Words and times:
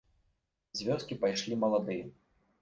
З 0.79 0.87
вёскі 0.87 1.19
пайшлі 1.27 1.59
маладыя. 1.65 2.05